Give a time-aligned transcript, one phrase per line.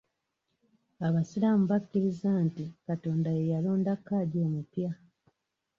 [1.07, 4.91] Abasiraamu bakkiriza nti Katonda ye yalonda Kadhi omupya.